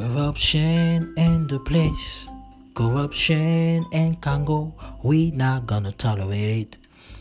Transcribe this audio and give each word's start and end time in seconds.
Corruption 0.00 1.12
in 1.18 1.46
the 1.46 1.58
place. 1.58 2.26
Corruption 2.72 3.84
in 3.92 4.16
Congo. 4.22 4.72
We 5.02 5.30
not 5.30 5.66
gonna 5.66 5.92
tolerate 5.92 6.58
it. 6.58 6.78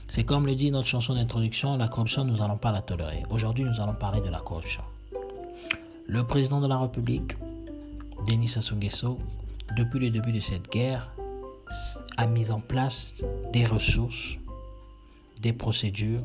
C'est 0.07 0.23
comme 0.23 0.45
le 0.45 0.55
dit 0.55 0.71
notre 0.71 0.87
chanson 0.87 1.13
d'introduction, 1.13 1.75
la 1.75 1.89
corruption, 1.89 2.23
nous 2.23 2.41
allons 2.41 2.55
pas 2.55 2.71
la 2.71 2.81
tolérer. 2.81 3.23
Aujourd'hui, 3.31 3.65
nous 3.65 3.81
allons 3.81 3.95
parler 3.95 4.21
de 4.21 4.29
la 4.29 4.39
corruption. 4.39 4.81
Le 6.07 6.23
président 6.23 6.61
de 6.61 6.67
la 6.67 6.77
République, 6.77 7.35
Denis 8.29 8.47
Sassou 8.47 8.77
Nguesso, 8.77 9.19
depuis 9.75 9.99
le 9.99 10.09
début 10.09 10.31
de 10.31 10.39
cette 10.39 10.71
guerre, 10.71 11.11
a 12.15 12.27
mis 12.27 12.49
en 12.49 12.61
place 12.61 13.13
des 13.51 13.65
ressources, 13.65 14.37
des 15.41 15.51
procédures, 15.51 16.23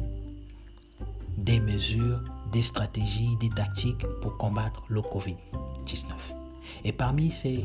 des 1.37 1.59
mesures, 1.59 2.21
des 2.53 2.63
stratégies, 2.63 3.37
des 3.41 3.51
tactiques 3.51 4.07
pour 4.23 4.37
combattre 4.37 4.85
le 4.89 5.01
Covid-19. 5.01 6.44
Et 6.85 6.93
parmi 6.93 7.31
ces 7.31 7.65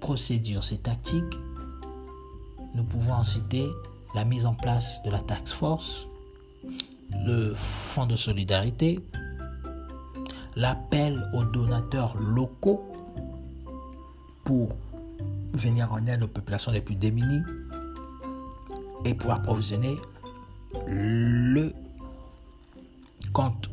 procédures, 0.00 0.64
ces 0.64 0.78
tactiques, 0.78 1.38
nous 2.74 2.84
pouvons 2.84 3.14
en 3.14 3.22
citer 3.22 3.68
la 4.14 4.24
mise 4.24 4.46
en 4.46 4.54
place 4.54 5.02
de 5.04 5.10
la 5.10 5.20
tax 5.20 5.52
force, 5.52 6.06
le 7.26 7.54
fonds 7.54 8.06
de 8.06 8.16
solidarité, 8.16 9.00
l'appel 10.56 11.28
aux 11.34 11.44
donateurs 11.44 12.16
locaux 12.16 12.84
pour 14.44 14.68
venir 15.52 15.92
en 15.92 16.06
aide 16.06 16.22
aux 16.22 16.28
populations 16.28 16.72
les 16.72 16.80
plus 16.80 16.96
démunies 16.96 17.42
et 19.04 19.14
pour 19.14 19.32
approvisionner 19.32 19.96
le 20.86 21.72
compte 23.32 23.70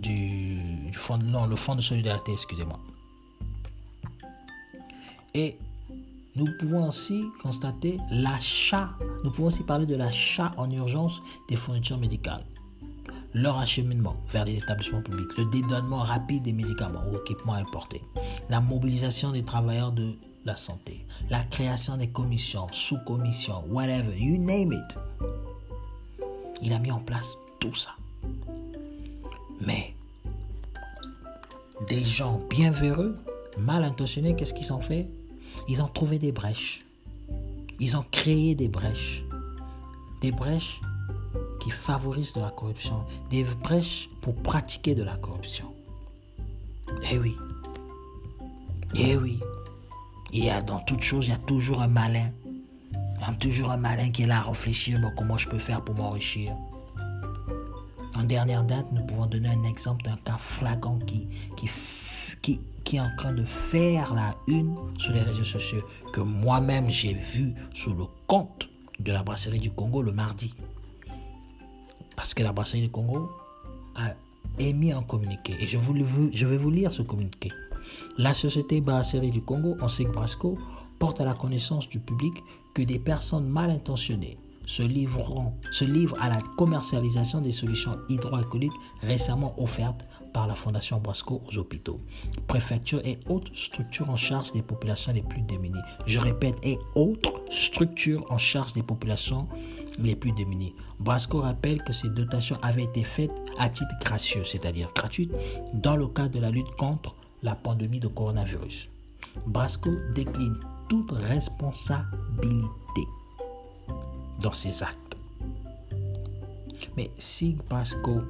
du, 0.00 0.58
fonds, 0.92 1.18
non, 1.18 1.46
le 1.46 1.56
fonds 1.56 1.74
de 1.74 1.80
solidarité, 1.80 2.32
excusez-moi. 2.32 2.78
Et 5.34 5.56
nous 6.36 6.46
pouvons 6.58 6.88
aussi 6.88 7.24
constater 7.42 7.98
l'achat, 8.10 8.90
nous 9.24 9.30
pouvons 9.30 9.48
aussi 9.48 9.62
parler 9.62 9.86
de 9.86 9.96
l'achat 9.96 10.50
en 10.56 10.70
urgence 10.70 11.22
des 11.48 11.56
fournitures 11.56 11.98
médicales, 11.98 12.44
leur 13.34 13.58
acheminement 13.58 14.16
vers 14.28 14.44
les 14.44 14.56
établissements 14.56 15.02
publics, 15.02 15.36
le 15.38 15.44
dédouanement 15.46 16.02
rapide 16.02 16.42
des 16.42 16.52
médicaments 16.52 17.02
ou 17.10 17.16
équipements 17.16 17.54
importés, 17.54 18.02
la 18.50 18.60
mobilisation 18.60 19.32
des 19.32 19.42
travailleurs 19.42 19.92
de 19.92 20.14
la 20.44 20.56
santé, 20.56 21.04
la 21.30 21.44
création 21.44 21.96
des 21.96 22.08
commissions, 22.08 22.66
sous-commissions, 22.72 23.64
whatever, 23.68 24.14
you 24.16 24.38
name 24.38 24.72
it. 24.72 24.98
Il 26.62 26.72
a 26.72 26.78
mis 26.78 26.90
en 26.90 27.00
place 27.00 27.36
tout 27.60 27.74
ça. 27.74 27.90
Mais 29.64 29.94
des 31.86 32.04
gens 32.04 32.40
bien 32.50 32.70
véreux, 32.70 33.16
mal 33.58 33.84
intentionnés, 33.84 34.34
qu'est-ce 34.34 34.54
qu'ils 34.54 34.72
ont 34.72 34.80
fait? 34.80 35.08
Ils 35.68 35.82
ont 35.82 35.88
trouvé 35.88 36.18
des 36.18 36.32
brèches. 36.32 36.80
Ils 37.80 37.96
ont 37.96 38.04
créé 38.10 38.54
des 38.54 38.68
brèches. 38.68 39.22
Des 40.20 40.32
brèches 40.32 40.80
qui 41.60 41.70
favorisent 41.70 42.32
de 42.32 42.40
la 42.40 42.50
corruption. 42.50 43.04
Des 43.30 43.44
brèches 43.44 44.08
pour 44.20 44.34
pratiquer 44.34 44.94
de 44.94 45.02
la 45.02 45.16
corruption. 45.16 45.72
Eh 47.10 47.18
oui. 47.18 47.36
Eh 48.94 49.16
oui. 49.16 49.38
Il 50.32 50.44
y 50.44 50.50
a 50.50 50.60
dans 50.62 50.80
toute 50.80 51.02
chose, 51.02 51.26
il 51.26 51.30
y 51.30 51.34
a 51.34 51.38
toujours 51.38 51.82
un 51.82 51.88
malin. 51.88 52.30
Il 52.92 53.20
y 53.20 53.24
a 53.30 53.34
toujours 53.34 53.70
un 53.70 53.76
malin 53.76 54.10
qui 54.10 54.22
est 54.22 54.26
là 54.26 54.38
à 54.38 54.42
réfléchir 54.42 54.98
comment 55.16 55.36
je 55.36 55.48
peux 55.48 55.58
faire 55.58 55.82
pour 55.84 55.94
m'enrichir? 55.94 56.52
En 58.14 58.24
dernière 58.24 58.62
date, 58.64 58.86
nous 58.92 59.02
pouvons 59.04 59.26
donner 59.26 59.48
un 59.48 59.62
exemple 59.64 60.04
d'un 60.04 60.16
cas 60.16 60.36
flagrant 60.36 60.98
qui, 61.06 61.28
est 62.92 63.00
en 63.00 63.10
train 63.16 63.32
de 63.32 63.44
faire 63.44 64.14
la 64.14 64.36
une 64.48 64.76
sur 64.98 65.14
les 65.14 65.22
réseaux 65.22 65.44
sociaux, 65.44 65.82
que 66.12 66.20
moi-même 66.20 66.90
j'ai 66.90 67.14
vu 67.14 67.54
sur 67.72 67.94
le 67.94 68.04
compte 68.26 68.68
de 69.00 69.12
la 69.12 69.22
brasserie 69.22 69.60
du 69.60 69.70
Congo 69.70 70.02
le 70.02 70.12
mardi. 70.12 70.52
Parce 72.14 72.34
que 72.34 72.42
la 72.42 72.52
brasserie 72.52 72.82
du 72.82 72.90
Congo 72.90 73.30
a 73.96 74.14
émis 74.58 74.92
un 74.92 75.02
communiqué. 75.02 75.54
Et 75.58 75.66
je 75.66 75.78
vais 76.46 76.58
vous 76.58 76.70
lire 76.70 76.92
ce 76.92 77.00
communiqué. 77.02 77.50
La 78.18 78.34
société 78.34 78.80
brasserie 78.80 79.30
du 79.30 79.40
Congo, 79.40 79.76
en 79.80 80.10
Brasco, 80.12 80.58
porte 80.98 81.20
à 81.20 81.24
la 81.24 81.34
connaissance 81.34 81.88
du 81.88 81.98
public 81.98 82.34
que 82.74 82.82
des 82.82 82.98
personnes 82.98 83.48
mal 83.48 83.70
intentionnées 83.70 84.38
se, 84.66 84.82
livreront, 84.82 85.54
se 85.70 85.84
livrent 85.84 86.16
à 86.20 86.28
la 86.28 86.38
commercialisation 86.56 87.40
des 87.40 87.52
solutions 87.52 87.98
hydroalcooliques 88.08 88.72
récemment 89.02 89.54
offertes 89.60 90.06
par 90.32 90.46
la 90.46 90.54
Fondation 90.54 90.98
Brasco 90.98 91.42
aux 91.46 91.58
hôpitaux, 91.58 92.00
préfectures 92.46 93.02
et 93.04 93.18
autres 93.28 93.54
structures 93.54 94.08
en 94.10 94.16
charge 94.16 94.52
des 94.52 94.62
populations 94.62 95.12
les 95.12 95.22
plus 95.22 95.42
démunies. 95.42 95.78
Je 96.06 96.18
répète, 96.18 96.56
et 96.62 96.78
autres 96.94 97.42
structures 97.50 98.24
en 98.30 98.38
charge 98.38 98.72
des 98.72 98.82
populations 98.82 99.46
les 99.98 100.16
plus 100.16 100.32
démunies. 100.32 100.74
Brasco 100.98 101.40
rappelle 101.40 101.82
que 101.82 101.92
ces 101.92 102.08
dotations 102.08 102.56
avaient 102.62 102.84
été 102.84 103.02
faites 103.02 103.32
à 103.58 103.68
titre 103.68 103.94
gracieux, 104.00 104.44
c'est-à-dire 104.44 104.90
gratuite, 104.94 105.32
dans 105.74 105.96
le 105.96 106.06
cadre 106.06 106.30
de 106.30 106.40
la 106.40 106.50
lutte 106.50 106.70
contre 106.78 107.14
la 107.42 107.54
pandémie 107.54 108.00
de 108.00 108.08
coronavirus. 108.08 108.88
Brasco 109.46 109.90
décline 110.14 110.56
toute 110.88 111.12
responsabilité 111.12 113.06
dans 114.42 114.52
ses 114.52 114.82
actes. 114.82 115.16
Mais 116.96 117.10
si 117.18 117.56
Brasco 117.68 118.20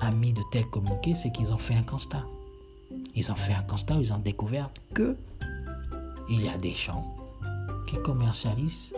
a 0.00 0.10
mis 0.10 0.32
de 0.32 0.42
tels 0.50 0.66
communiqués, 0.66 1.14
c'est 1.14 1.30
qu'ils 1.30 1.52
ont 1.52 1.58
fait 1.58 1.74
un 1.74 1.82
constat. 1.82 2.24
Ils 3.14 3.30
ont 3.30 3.36
fait 3.36 3.52
un 3.52 3.62
constat, 3.62 3.94
ils 3.94 4.12
ont 4.12 4.18
découvert 4.18 4.70
que 4.92 5.16
il 6.28 6.44
y 6.44 6.48
a 6.48 6.58
des 6.58 6.74
gens 6.74 7.14
qui 7.86 7.96
commercialisent 8.02 8.94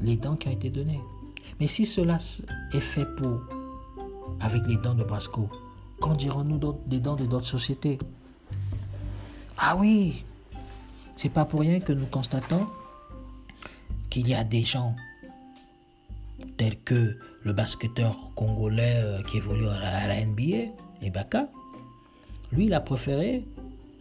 les 0.00 0.16
dents 0.16 0.36
qui 0.36 0.48
ont 0.48 0.52
été 0.52 0.70
données. 0.70 1.00
Mais 1.58 1.66
si 1.66 1.86
cela 1.86 2.18
est 2.72 2.80
fait 2.80 3.06
pour 3.16 3.40
avec 4.40 4.66
les 4.66 4.76
dents 4.76 4.94
de 4.94 5.04
Brasco, 5.04 5.48
Qu'en 6.00 6.14
dirons-nous 6.14 6.58
des 6.86 6.98
dents 6.98 7.16
de 7.16 7.24
d'autres 7.24 7.46
sociétés? 7.46 7.98
Ah 9.56 9.76
oui, 9.76 10.24
c'est 11.16 11.28
pas 11.28 11.44
pour 11.44 11.60
rien 11.60 11.80
que 11.80 11.92
nous 11.92 12.06
constatons 12.06 12.66
qu'il 14.10 14.28
y 14.28 14.34
a 14.34 14.44
des 14.44 14.62
gens 14.62 14.94
tels 16.56 16.78
que 16.80 17.16
le 17.42 17.52
basketteur 17.52 18.30
congolais 18.34 18.96
euh, 18.96 19.22
qui 19.22 19.38
évolue 19.38 19.68
à 19.68 20.06
la, 20.08 20.24
NBA, 20.24 20.70
Ibaka. 21.02 21.48
Lui, 22.52 22.66
il 22.66 22.74
a 22.74 22.80
préféré 22.80 23.44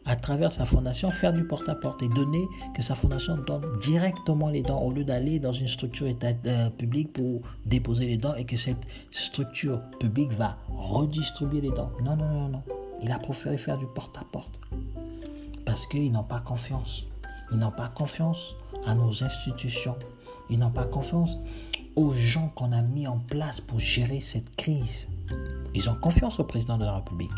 à 0.06 0.16
travers 0.16 0.52
sa 0.52 0.66
fondation, 0.66 1.12
faire 1.12 1.32
du 1.32 1.46
porte-à-porte 1.46 2.04
et 2.04 2.10
donner 2.10 2.46
que 2.76 2.82
sa 2.82 2.94
fondation 2.94 3.38
donne 3.38 3.64
directement 3.80 4.50
les 4.50 4.62
dents 4.62 4.82
au 4.82 4.92
lieu 4.92 5.04
d'aller 5.04 5.40
dans 5.40 5.52
une 5.52 5.68
structure 5.68 6.08
euh, 6.08 6.70
publique 6.72 7.14
pour 7.14 7.42
déposer 7.66 8.08
les 8.08 8.18
dents 8.18 8.36
et 8.36 8.46
que 8.46 8.58
cette 8.58 8.86
structure 9.12 9.82
publique 10.00 10.32
va 10.34 10.58
redistribuer 10.70 11.62
les 11.62 11.72
dents. 11.72 11.92
Non, 12.04 12.16
non, 12.16 12.28
non, 12.28 12.50
non. 12.50 12.64
Il 13.02 13.12
a 13.12 13.20
préféré 13.20 13.58
faire 13.58 13.78
du 13.78 13.86
porte-à-porte 13.88 14.60
parce 15.74 15.88
qu'ils 15.88 16.12
n'ont 16.12 16.22
pas 16.22 16.40
confiance. 16.40 17.08
Ils 17.52 17.58
n'ont 17.58 17.72
pas 17.72 17.90
confiance 17.90 18.56
à 18.86 18.94
nos 18.94 19.24
institutions. 19.24 19.96
Ils 20.52 20.60
n'ont 20.60 20.70
pas 20.70 20.86
confiance 20.86 21.40
aux 21.96 22.14
gens 22.14 22.50
qu'on 22.50 22.72
a 22.74 22.84
mis 22.84 23.08
en 23.08 23.18
place 23.18 23.60
pour 23.60 23.80
gérer 23.80 24.20
cette 24.20 24.56
crise. 24.56 25.08
Ils 25.74 25.90
ont 25.90 25.96
confiance 25.96 26.40
au 26.40 26.44
président 26.44 26.78
de 26.78 26.86
la 26.86 26.98
République, 26.98 27.32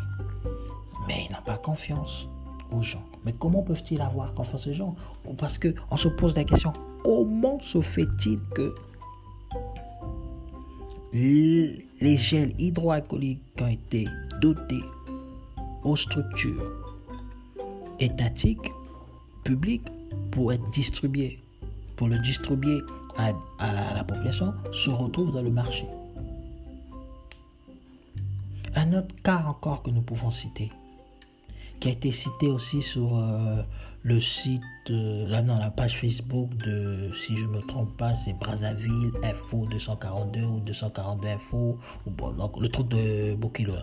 mais 1.07 1.28
ils 1.29 1.31
n'ont 1.31 1.44
pas 1.46 1.57
confiance 1.57 2.28
aux 2.73 2.81
gens. 2.81 3.06
Mais 3.23 3.31
comment 3.31 3.62
peuvent-ils 3.62 4.01
avoir 4.01 4.34
confiance 4.34 4.67
aux 4.67 4.73
gens? 4.73 4.96
Parce 5.38 5.57
qu'on 5.57 5.96
se 5.96 6.09
pose 6.09 6.35
la 6.35 6.44
question, 6.44 6.73
comment 7.06 7.57
se 7.62 7.79
fait-il 7.79 8.41
que 8.53 8.76
les 11.14 12.17
gels 12.17 12.53
hydroalcooliques 12.59 13.55
qui 13.55 13.64
ont 13.64 13.67
été 13.67 14.08
dotés 14.41 14.84
aux 15.85 15.96
structures 15.96 16.84
étatiques, 18.00 18.72
publiques, 19.44 19.88
pour 20.32 20.52
être 20.52 20.70
distribués, 20.70 21.40
pour 21.96 22.08
le 22.08 22.20
distribuer 22.20 22.82
à, 23.18 23.32
la, 23.94 24.03
population, 24.03 24.53
se 24.72 24.90
retrouvent 24.90 25.32
dans 25.32 25.42
le 25.42 25.52
marché. 25.52 25.86
Un 28.76 28.94
autre 28.94 29.16
cas 29.24 29.46
encore 29.47 29.84
que 29.84 29.90
nous 29.90 30.02
pouvons 30.02 30.32
citer, 30.32 30.72
qui 31.80 31.88
a 31.88 31.92
été 31.92 32.12
cité 32.12 32.47
aussi 32.47 32.82
sur 32.82 33.18
euh, 33.18 33.62
le 34.03 34.20
site, 34.20 34.62
euh, 34.90 35.28
là, 35.30 35.42
non, 35.42 35.58
la 35.58 35.72
page 35.72 35.97
Facebook 35.97 36.53
de, 36.58 37.09
si 37.14 37.38
je 37.38 37.46
ne 37.46 37.53
me 37.53 37.62
trompe 37.62 37.96
pas, 37.96 38.14
c'est 38.16 38.34
Brazzaville 38.34 39.12
Info 39.24 39.66
242 39.72 40.42
ou 40.42 40.59
242 40.59 41.28
Info, 41.28 41.80
ou 42.06 42.12
bon, 42.12 42.32
donc, 42.34 42.59
le 42.59 42.68
truc 42.68 42.90
de 42.90 43.36
Bokilo. 43.36 43.74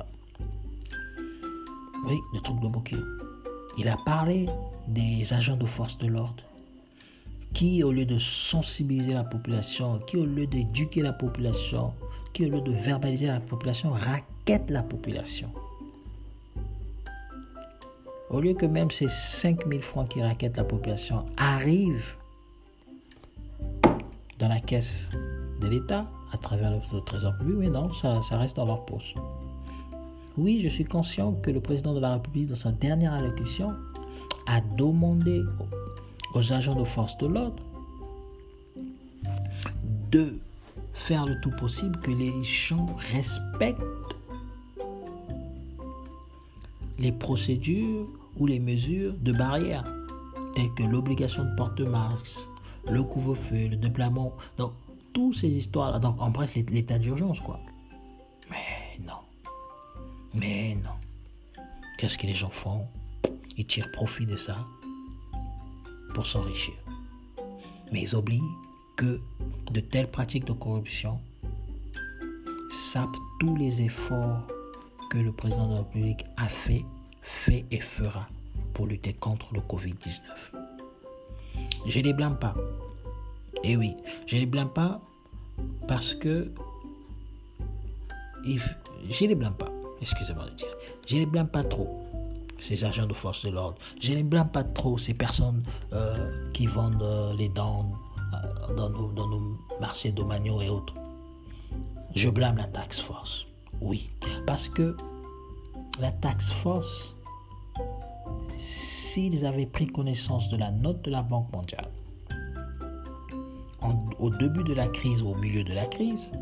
Oui, 2.05 2.19
le 2.35 2.41
truc 2.41 2.61
de 2.61 2.69
Bokilo. 2.69 3.03
Il 3.79 3.89
a 3.89 3.97
parlé 4.05 4.49
des 4.89 5.33
agents 5.33 5.57
de 5.57 5.67
force 5.67 5.99
de 5.99 6.07
l'ordre 6.07 6.45
qui, 7.55 7.83
au 7.85 7.93
lieu 7.93 8.07
de 8.07 8.19
sensibiliser 8.19 9.15
la 9.15 9.25
population, 9.25 9.99
qui, 10.07 10.17
au 10.17 10.25
lieu 10.25 10.47
d'éduquer 10.47 11.03
la 11.03 11.13
population, 11.13 11.93
qui, 12.33 12.47
au 12.47 12.49
lieu 12.49 12.61
de 12.61 12.73
verbaliser 12.73 13.27
la 13.27 13.41
population, 13.41 13.93
raquette 13.93 14.71
la 14.71 14.83
population. 14.83 15.51
au 18.33 18.41
lieu 18.41 18.55
que 18.55 18.67
même 18.67 18.91
ces 18.91 19.09
5000 19.09 19.83
francs 19.83 20.09
qui 20.09 20.23
raquettent 20.23 20.57
la 20.57 20.65
population 20.65 21.27
arrivent 21.37 22.17
dans 24.39 24.49
la 24.49 24.59
caisse 24.59 25.11
de 25.61 25.69
l'État 25.69 26.07
à 26.33 26.39
travers 26.39 26.71
le, 26.71 27.01
trésor 27.03 27.37
public, 27.37 27.57
mais 27.59 27.69
non, 27.69 27.93
ça, 27.93 28.23
ça 28.23 28.39
reste 28.39 28.57
dans 28.57 28.65
leur 28.65 28.85
poche. 28.87 29.15
Oui, 30.39 30.61
je 30.61 30.69
suis 30.69 30.85
conscient 30.85 31.33
que 31.33 31.51
le 31.51 31.61
président 31.61 31.93
de 31.95 32.01
la 32.01 32.15
République, 32.15 32.49
dans 32.49 32.55
sa 32.55 32.73
dernière 32.73 33.13
allocution, 33.13 33.75
a 34.47 34.61
demandé 34.77 35.43
aux 36.35 36.53
agents 36.53 36.75
de 36.75 36.85
force 36.85 37.17
de 37.19 37.27
l'ordre 37.27 37.63
de 40.11 40.39
faire 40.93 41.25
le 41.25 41.41
tout 41.41 41.51
possible 41.51 41.99
que 42.01 42.11
les 42.11 42.33
gens 42.43 42.87
respectent 43.13 43.81
les 46.99 47.13
procédures 47.13 48.07
ou 48.39 48.47
les 48.47 48.61
mesures 48.61 49.15
de 49.15 49.33
barrière, 49.33 49.85
telles 50.55 50.73
que 50.77 50.83
l'obligation 50.83 51.45
de 51.45 51.55
porter 51.57 51.85
masque, 51.85 52.39
le 52.89 53.03
couvre-feu, 53.03 53.69
le 53.69 53.77
déploiement, 53.77 54.33
donc 54.57 54.73
toutes 55.13 55.35
ces 55.35 55.49
histoires-là, 55.49 55.99
donc 55.99 56.21
en 56.21 56.31
bref 56.31 56.55
l'état 56.55 56.99
d'urgence 56.99 57.41
quoi. 57.41 57.59
Mais 58.51 59.05
non, 59.07 59.19
mais 60.35 60.77
non. 60.83 60.91
Qu'est-ce 61.99 62.19
que 62.19 62.27
les 62.27 62.35
gens 62.35 62.51
font? 62.51 62.87
Ils 63.57 63.67
tirent 63.67 63.91
profit 63.93 64.27
de 64.27 64.37
ça 64.37 64.67
pour 66.15 66.27
s'enrichir. 66.27 66.75
Mais 67.93 68.03
ils 68.03 68.15
oublient 68.15 68.41
que 68.97 69.21
de 69.71 69.81
telles 69.81 70.11
pratiques 70.11 70.45
de 70.45 70.53
corruption 70.53 71.21
sapent 72.71 73.17
tous 73.41 73.57
les 73.57 73.83
efforts 73.83 74.47
que 75.11 75.19
le 75.19 75.33
président 75.33 75.69
de 75.69 75.73
la 75.75 75.79
République 75.81 76.25
a 76.37 76.47
fait, 76.47 76.85
fait 77.21 77.65
et 77.71 77.81
fera 77.81 78.27
pour 78.75 78.87
lutter 78.87 79.13
contre 79.13 79.53
le 79.53 79.61
Covid-19. 79.61 80.53
Je 81.87 81.99
ne 81.99 82.05
les 82.05 82.13
blâme 82.13 82.39
pas. 82.39 82.55
Eh 83.65 83.77
oui, 83.77 83.95
je 84.27 84.37
ne 84.37 84.41
les 84.41 84.47
blâme 84.47 84.73
pas 84.73 85.01
parce 85.87 86.15
que... 86.15 86.53
Je 88.45 89.25
ne 89.25 89.29
les 89.29 89.35
blâme 89.35 89.55
pas, 89.55 89.72
excusez-moi 90.03 90.45
de 90.47 90.55
dire. 90.55 90.75
Je 91.07 91.17
ne 91.17 91.25
blâme 91.25 91.49
pas 91.49 91.65
trop, 91.65 91.89
ces 92.59 92.85
agents 92.85 93.07
de 93.07 93.15
force 93.15 93.45
de 93.45 93.51
l'ordre. 93.51 93.79
Je 94.01 94.13
ne 94.13 94.23
blâme 94.23 94.51
pas 94.51 94.65
trop, 94.65 94.99
ces 94.99 95.15
personnes 95.15 95.63
euh, 95.93 96.51
qui 96.53 96.67
vendent 96.67 97.03
euh, 97.03 97.35
les 97.37 97.49
dents 97.49 97.91
euh, 98.35 98.75
dans 98.75 98.91
nos, 98.91 99.11
dans 99.13 99.29
nos 99.29 99.59
marchés 99.81 100.13
et 100.15 100.69
autres. 100.69 100.95
Je 102.15 102.29
blâme 102.29 102.59
la 102.59 102.67
taxe 102.67 103.01
force. 103.01 103.47
Oui, 103.81 104.11
parce 104.47 104.69
que 104.69 104.97
la 106.01 106.11
taxe 106.11 106.51
force 106.51 107.17
s'ils 108.59 109.45
avaient 109.45 109.67
pris 109.67 109.87
connaissance 109.87 110.49
de 110.49 110.57
la 110.57 110.71
note 110.71 111.03
de 111.03 111.11
la 111.11 111.23
Banque 111.23 111.53
mondiale 111.53 111.89
au 114.19 114.31
début 114.31 114.63
de 114.65 114.75
la 114.75 114.87
crise 114.87 115.23
ou 115.23 115.31
au 115.31 115.35
milieu 115.35 115.65
de 115.65 115.73
la 115.73 115.87
crise, 115.87 116.33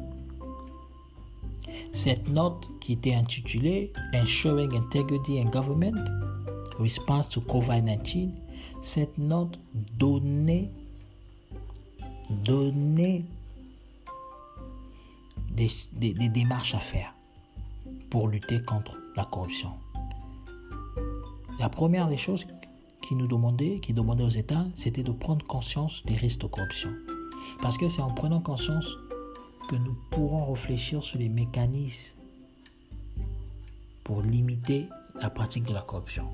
cette 1.92 2.28
note 2.28 2.68
qui 2.80 2.92
était 2.92 3.14
intitulée 3.14 3.92
Ensuring 4.14 4.74
Integrity 4.74 5.40
in 5.40 5.46
Government 5.46 6.04
Response 6.78 7.28
to 7.28 7.40
COVID-19, 7.42 8.30
cette 8.80 9.18
note 9.18 9.58
donnait, 9.98 10.70
donnait 12.30 13.24
des, 15.50 15.70
des 15.92 16.28
démarches 16.30 16.74
à 16.74 16.78
faire 16.78 17.14
pour 18.08 18.28
lutter 18.28 18.62
contre 18.62 18.96
la 19.16 19.24
corruption. 19.24 19.70
La 21.58 21.68
première 21.68 22.08
des 22.08 22.16
choses 22.16 22.46
qui 23.02 23.14
nous 23.14 23.26
demandait, 23.26 23.80
qui 23.80 23.92
demandait 23.92 24.24
aux 24.24 24.28
États, 24.28 24.64
c'était 24.74 25.02
de 25.02 25.12
prendre 25.12 25.46
conscience 25.46 26.02
des 26.06 26.14
risques 26.14 26.40
de 26.40 26.46
corruption. 26.46 26.90
Parce 27.60 27.76
que 27.76 27.88
c'est 27.88 28.00
en 28.00 28.14
prenant 28.14 28.40
conscience 28.40 28.96
que 29.70 29.76
nous 29.76 29.94
pourrons 30.10 30.50
réfléchir 30.50 31.04
sur 31.04 31.20
les 31.20 31.28
mécanismes 31.28 32.18
pour 34.02 34.20
limiter 34.20 34.88
la 35.20 35.30
pratique 35.30 35.62
de 35.62 35.72
la 35.72 35.82
corruption, 35.82 36.24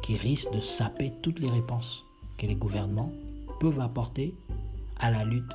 qui 0.00 0.16
risque 0.16 0.52
de 0.52 0.60
saper 0.60 1.12
toutes 1.22 1.40
les 1.40 1.50
réponses 1.50 2.04
que 2.36 2.46
les 2.46 2.54
gouvernements 2.54 3.10
peuvent 3.58 3.80
apporter 3.80 4.32
à 5.00 5.10
la 5.10 5.24
lutte 5.24 5.50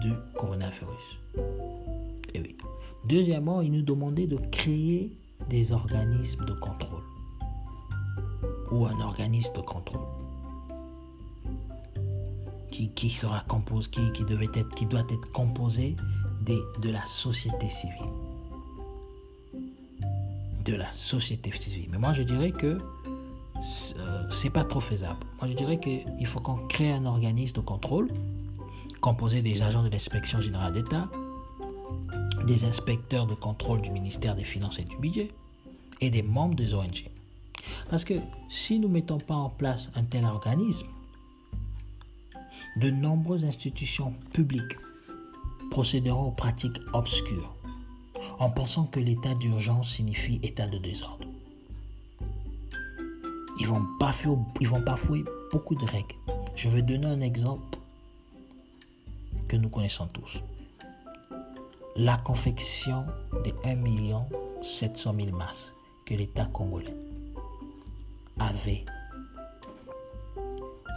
du 0.00 0.14
coronavirus. 0.34 1.18
Et 2.34 2.40
oui. 2.40 2.56
Deuxièmement, 3.04 3.60
il 3.60 3.70
nous 3.70 3.82
demandait 3.82 4.26
de 4.26 4.38
créer 4.50 5.12
des 5.48 5.72
organismes 5.72 6.44
de 6.44 6.54
contrôle 6.54 7.04
ou 8.72 8.84
un 8.86 9.00
organisme 9.00 9.54
de 9.54 9.60
contrôle 9.60 10.21
qui, 12.72 12.88
qui 12.90 13.10
sera 13.10 13.40
composé, 13.46 13.88
qui, 13.90 14.12
qui, 14.12 14.24
devait 14.24 14.48
être, 14.54 14.74
qui 14.74 14.86
doit 14.86 15.00
être 15.08 15.30
composé 15.32 15.96
de, 16.44 16.60
de 16.80 16.90
la 16.90 17.04
société 17.04 17.68
civile. 17.70 18.10
De 20.64 20.74
la 20.74 20.90
société 20.92 21.52
civile. 21.52 21.88
Mais 21.92 21.98
moi, 21.98 22.12
je 22.12 22.22
dirais 22.22 22.50
que 22.50 22.78
euh, 23.96 24.30
c'est 24.30 24.50
pas 24.50 24.64
trop 24.64 24.80
faisable. 24.80 25.20
Moi, 25.40 25.48
je 25.48 25.54
dirais 25.54 25.78
qu'il 25.78 26.26
faut 26.26 26.40
qu'on 26.40 26.66
crée 26.66 26.90
un 26.90 27.04
organisme 27.04 27.56
de 27.56 27.60
contrôle 27.60 28.08
composé 29.00 29.42
des 29.42 29.62
agents 29.62 29.82
de 29.82 29.88
l'inspection 29.88 30.40
générale 30.40 30.72
d'État, 30.72 31.08
des 32.46 32.64
inspecteurs 32.64 33.26
de 33.26 33.34
contrôle 33.34 33.80
du 33.82 33.90
ministère 33.90 34.34
des 34.34 34.44
Finances 34.44 34.78
et 34.78 34.84
du 34.84 34.96
Budget 34.96 35.28
et 36.00 36.10
des 36.10 36.22
membres 36.22 36.54
des 36.54 36.74
ONG. 36.74 37.10
Parce 37.90 38.04
que 38.04 38.14
si 38.48 38.78
nous 38.78 38.88
ne 38.88 38.94
mettons 38.94 39.18
pas 39.18 39.34
en 39.34 39.50
place 39.50 39.90
un 39.94 40.04
tel 40.04 40.24
organisme, 40.24 40.88
de 42.76 42.90
nombreuses 42.90 43.44
institutions 43.44 44.14
publiques 44.32 44.76
procéderont 45.70 46.28
aux 46.28 46.32
pratiques 46.32 46.80
obscures 46.92 47.54
en 48.38 48.50
pensant 48.50 48.84
que 48.84 49.00
l'état 49.00 49.34
d'urgence 49.34 49.90
signifie 49.90 50.40
état 50.42 50.68
de 50.68 50.78
désordre. 50.78 51.26
Ils 53.60 53.66
vont, 53.66 53.84
bafouer, 54.00 55.24
beaucoup 55.52 55.74
de 55.74 55.84
règles. 55.84 56.16
Je 56.56 56.68
vais 56.68 56.82
donner 56.82 57.06
un 57.06 57.20
exemple 57.20 57.78
que 59.48 59.56
nous 59.56 59.68
connaissons 59.68 60.06
tous 60.06 60.42
la 61.96 62.16
confection 62.16 63.04
de 63.44 63.52
1 63.64 64.62
700 64.62 65.14
000 65.18 65.36
masques 65.36 65.74
que 66.06 66.14
l'État 66.14 66.46
congolais 66.46 66.96
avait 68.38 68.84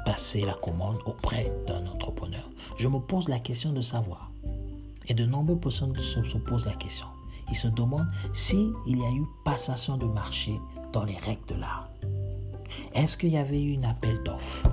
passé 0.05 0.41
la 0.41 0.53
commande 0.53 0.99
auprès 1.05 1.51
d'un 1.67 1.85
entrepreneur. 1.87 2.47
Je 2.77 2.87
me 2.87 2.99
pose 2.99 3.27
la 3.27 3.39
question 3.39 3.73
de 3.73 3.81
savoir, 3.81 4.31
et 5.07 5.13
de 5.13 5.25
nombreuses 5.25 5.59
personnes 5.59 5.95
se, 5.95 6.37
posent 6.37 6.65
la 6.65 6.73
question. 6.73 7.07
Ils 7.49 7.57
se 7.57 7.67
demandent 7.67 8.09
s'il 8.33 8.73
y 8.87 9.03
a 9.03 9.11
eu 9.11 9.25
passation 9.43 9.97
de 9.97 10.05
marché 10.05 10.59
dans 10.93 11.03
les 11.03 11.17
règles 11.17 11.45
de 11.47 11.55
l'art. 11.55 11.89
Est-ce 12.93 13.17
qu'il 13.17 13.29
y 13.29 13.37
avait 13.37 13.61
eu 13.61 13.77
un 13.77 13.89
appel 13.89 14.21
d'offres 14.23 14.67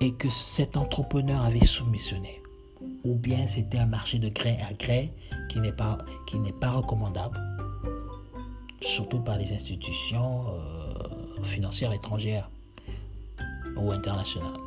et 0.00 0.12
que 0.12 0.28
cet 0.28 0.76
entrepreneur 0.76 1.42
avait 1.42 1.64
soumissionné? 1.64 2.42
Ou 3.04 3.16
bien 3.16 3.46
c'était 3.46 3.78
un 3.78 3.86
marché 3.86 4.18
de 4.18 4.28
gré 4.28 4.58
à 4.68 4.72
gré 4.72 5.12
qui 5.48 5.60
n'est 5.60 5.72
pas, 5.72 5.98
qui 6.26 6.38
n'est 6.38 6.52
pas 6.52 6.70
recommandable, 6.70 7.40
surtout 8.80 9.20
par 9.20 9.38
les 9.38 9.52
institutions 9.52 10.46
euh, 10.48 11.42
financières 11.44 11.92
étrangères? 11.92 12.50
Ou 13.76 13.90
internationales. 13.90 14.60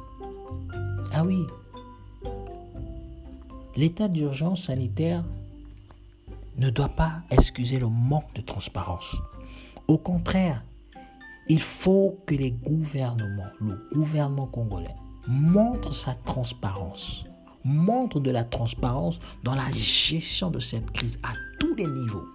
Ah 1.14 1.24
oui, 1.24 1.46
l'état 3.76 4.08
d'urgence 4.08 4.66
sanitaire 4.66 5.24
ne 6.58 6.70
doit 6.70 6.90
pas 6.90 7.22
excuser 7.32 7.80
le 7.80 7.88
manque 7.88 8.34
de 8.36 8.42
transparence. 8.42 9.16
Au 9.88 9.98
contraire, 9.98 10.64
il 11.48 11.62
faut 11.62 12.20
que 12.26 12.36
les 12.36 12.52
gouvernements, 12.52 13.52
le 13.60 13.90
gouvernement 13.94 14.46
congolais, 14.46 14.96
montre 15.28 15.94
sa 15.94 16.14
transparence 16.14 17.26
montre 17.64 18.20
de 18.20 18.32
la 18.32 18.44
transparence 18.44 19.20
dans 19.44 19.56
la 19.56 19.70
gestion 19.72 20.50
de 20.50 20.60
cette 20.60 20.92
crise 20.92 21.20
à 21.24 21.34
tous 21.60 21.76
les 21.76 21.88
niveaux. 21.88 22.26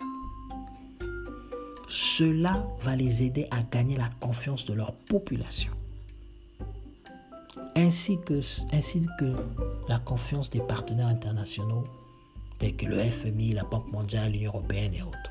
Cela 1.88 2.66
va 2.80 2.96
les 2.96 3.22
aider 3.22 3.46
à 3.50 3.62
gagner 3.62 3.96
la 3.96 4.10
confiance 4.20 4.64
de 4.66 4.74
leur 4.74 4.94
population, 4.94 5.72
ainsi 7.76 8.18
que, 8.26 8.40
la 9.88 9.98
confiance 9.98 10.50
des 10.50 10.60
partenaires 10.60 11.08
internationaux 11.08 11.84
tels 12.58 12.76
que 12.76 12.86
le 12.86 13.02
FMI, 13.02 13.52
la 13.52 13.64
Banque 13.64 13.90
mondiale, 13.92 14.32
l'Union 14.32 14.52
européenne 14.52 14.94
et 14.94 15.02
autres. 15.02 15.30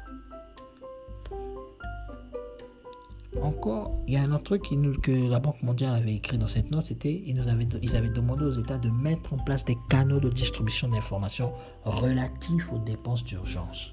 Encore, 3.42 3.92
il 4.08 4.14
y 4.14 4.18
a 4.18 4.22
un 4.22 4.32
autre 4.32 4.44
truc 4.44 4.70
que 5.02 5.12
la 5.12 5.40
Banque 5.40 5.62
mondiale 5.64 5.96
avait 5.96 6.16
écrit 6.16 6.38
dans 6.38 6.48
cette 6.48 6.70
note, 6.72 6.86
c'était 6.86 7.24
ils 7.26 7.36
nous 7.36 7.48
avaient, 7.48 7.68
avaient 7.96 8.10
demandé 8.10 8.46
aux 8.46 8.52
États 8.52 8.78
de 8.78 8.90
mettre 8.90 9.34
en 9.34 9.38
place 9.38 9.66
des 9.66 9.78
canaux 9.90 10.20
de 10.20 10.30
distribution 10.30 10.88
d'informations 10.90 11.52
relatifs 11.84 12.72
aux 12.72 12.78
dépenses 12.78 13.24
d'urgence. 13.24 13.92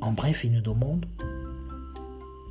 En 0.00 0.12
bref, 0.12 0.42
ils 0.44 0.52
nous 0.52 0.60
demandent 0.60 1.06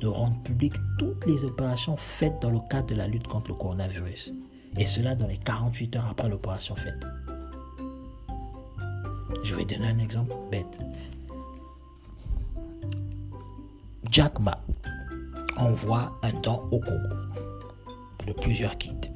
de 0.00 0.06
rendre 0.06 0.40
publiques 0.42 0.76
toutes 0.98 1.26
les 1.26 1.44
opérations 1.44 1.96
faites 1.96 2.40
dans 2.40 2.50
le 2.50 2.60
cadre 2.70 2.86
de 2.86 2.94
la 2.94 3.06
lutte 3.06 3.26
contre 3.26 3.48
le 3.48 3.56
coronavirus. 3.56 4.32
Et 4.78 4.86
cela 4.86 5.14
dans 5.14 5.26
les 5.26 5.36
48 5.36 5.96
heures 5.96 6.06
après 6.10 6.28
l'opération 6.28 6.76
faite. 6.76 7.06
Je 9.42 9.54
vais 9.54 9.64
donner 9.64 9.88
un 9.88 9.98
exemple 9.98 10.34
bête. 10.50 10.78
Jack 14.10 14.38
Ma 14.40 14.60
envoie 15.56 16.18
un 16.22 16.32
don 16.40 16.62
au 16.70 16.80
Congo 16.80 17.16
de 18.26 18.32
plusieurs 18.32 18.78
kits. 18.78 19.10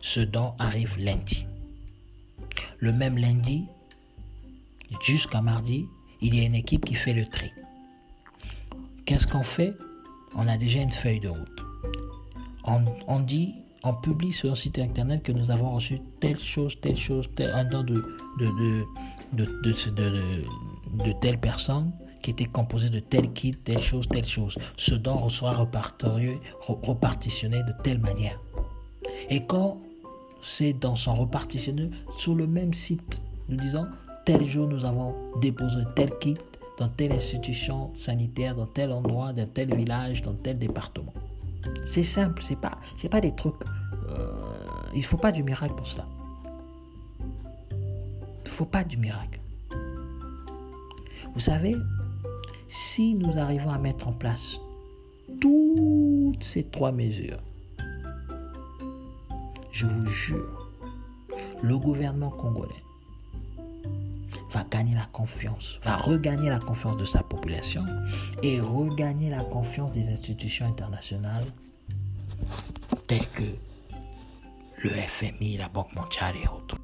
Ce 0.00 0.20
don 0.20 0.52
arrive 0.58 0.96
lundi. 0.98 1.46
Le 2.78 2.92
même 2.92 3.18
lundi, 3.18 3.66
jusqu'à 5.02 5.40
mardi, 5.40 5.86
il 6.20 6.34
y 6.34 6.40
a 6.40 6.44
une 6.44 6.54
équipe 6.54 6.84
qui 6.84 6.94
fait 6.94 7.14
le 7.14 7.26
tri. 7.26 7.50
Qu'est-ce 9.04 9.26
qu'on 9.26 9.42
fait? 9.42 9.74
On 10.34 10.46
a 10.48 10.56
déjà 10.56 10.80
une 10.80 10.92
feuille 10.92 11.20
de 11.20 11.28
route. 11.28 11.64
On, 12.64 13.20
dit, 13.20 13.54
on 13.86 13.94
publie 13.94 14.32
sur 14.32 14.50
le 14.50 14.56
site 14.56 14.80
internet 14.80 15.22
que 15.22 15.30
nous 15.30 15.48
avons 15.50 15.70
reçu 15.70 16.00
telle 16.18 16.38
chose, 16.38 16.80
telle 16.80 16.96
chose, 16.96 17.30
un 17.38 17.64
don 17.64 17.84
de, 17.84 18.02
de, 18.40 18.84
de, 19.32 21.12
telle 21.20 21.38
personne 21.38 21.92
qui 22.20 22.32
était 22.32 22.46
composé 22.46 22.90
de 22.90 22.98
tel 22.98 23.32
kit, 23.32 23.52
telle 23.52 23.80
chose, 23.80 24.08
telle 24.08 24.26
chose. 24.26 24.58
Ce 24.76 24.94
don 24.94 25.28
sera 25.28 25.52
repartitionné 25.52 27.62
de 27.62 27.72
telle 27.84 28.00
manière. 28.00 28.40
Et 29.30 29.46
quand 29.46 29.78
c'est 30.42 30.72
dans 30.72 30.96
son 30.96 31.14
repartitionné 31.14 31.90
sur 32.18 32.34
le 32.34 32.48
même 32.48 32.74
site, 32.74 33.22
nous 33.48 33.56
disons 33.56 33.86
tel 34.24 34.44
jour 34.44 34.66
nous 34.66 34.84
avons 34.84 35.14
déposé 35.40 35.82
tel 35.94 36.10
kit 36.18 36.34
dans 36.78 36.88
telle 36.88 37.12
institution 37.12 37.92
sanitaire, 37.94 38.56
dans 38.56 38.66
tel 38.66 38.90
endroit, 38.90 39.32
dans 39.32 39.46
tel 39.46 39.72
village, 39.76 40.22
dans 40.22 40.34
tel 40.34 40.58
département. 40.58 41.12
C'est 41.84 42.04
simple, 42.04 42.42
c'est 42.42 42.60
pas, 42.60 42.78
pas 43.10 43.20
des 43.20 43.34
trucs. 43.34 43.54
Euh, 44.10 44.32
il 44.94 45.04
faut 45.04 45.16
pas 45.16 45.32
du 45.32 45.42
miracle 45.42 45.74
pour 45.74 45.86
cela. 45.86 46.06
Il 48.44 48.50
faut 48.50 48.64
pas 48.64 48.84
du 48.84 48.96
miracle. 48.96 49.40
Vous 51.34 51.40
savez, 51.40 51.76
si 52.68 53.14
nous 53.14 53.38
arrivons 53.38 53.70
à 53.70 53.78
mettre 53.78 54.08
en 54.08 54.12
place 54.12 54.60
toutes 55.40 56.42
ces 56.42 56.64
trois 56.64 56.92
mesures, 56.92 57.42
je 59.70 59.86
vous 59.86 60.06
jure, 60.06 60.70
le 61.62 61.78
gouvernement 61.78 62.30
congolais 62.30 62.85
va 64.56 64.64
gagner 64.64 64.94
la 64.94 65.06
confiance, 65.12 65.78
va 65.84 65.96
regagner 65.96 66.48
la 66.48 66.58
confiance 66.58 66.96
de 66.96 67.04
sa 67.04 67.22
population 67.22 67.84
et 68.42 68.58
regagner 68.60 69.28
la 69.28 69.44
confiance 69.44 69.92
des 69.92 70.08
institutions 70.08 70.66
internationales 70.66 71.44
telles 73.06 73.28
que 73.34 73.42
le 74.82 74.90
FMI, 74.90 75.58
la 75.58 75.68
Banque 75.68 75.94
mondiale 75.94 76.36
et 76.42 76.48
autres. 76.48 76.75